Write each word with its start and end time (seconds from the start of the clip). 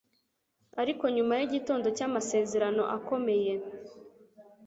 ariko 0.81 1.03
nyuma 1.15 1.33
y'igitondo 1.39 1.87
cy'amasezerano 1.97 2.83
akomeye 2.97 3.53